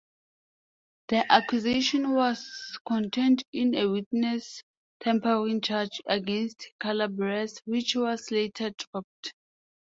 The 1.09 1.31
accusation 1.31 2.13
was 2.13 2.79
contained 2.87 3.43
in 3.53 3.75
a 3.75 3.87
witness-tampering 3.87 5.61
charge 5.61 6.01
against 6.07 6.71
Calabrese, 6.79 7.57
which 7.67 7.95
was 7.95 8.31
later 8.31 8.71
dropped. 8.71 9.33